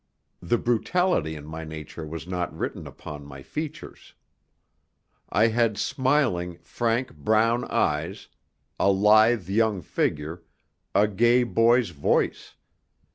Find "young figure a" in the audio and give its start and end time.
9.47-11.07